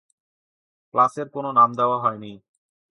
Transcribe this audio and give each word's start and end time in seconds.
ক্লাসের 0.93 1.27
কোনো 1.29 1.49
নাম 1.51 1.69
দেওয়া 1.73 1.97
হয়নি। 1.99 2.31